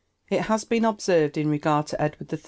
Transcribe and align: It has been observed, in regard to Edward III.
It 0.31 0.41
has 0.45 0.63
been 0.63 0.83
observed, 0.83 1.37
in 1.37 1.47
regard 1.47 1.85
to 1.89 2.01
Edward 2.01 2.33
III. 2.33 2.39